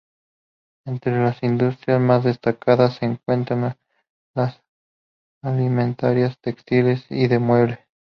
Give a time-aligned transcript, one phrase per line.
[0.87, 3.77] Entre las industrias más destacadas se encuentran
[4.33, 4.59] las
[5.43, 7.79] alimentarias, textiles y de muebles.